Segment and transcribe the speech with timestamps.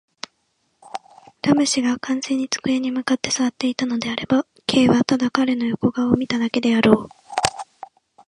[1.43, 7.09] ラム氏が完全に机に向って坐っていたのであれば、Ｋ はただ彼の横顔を見ただけであろう。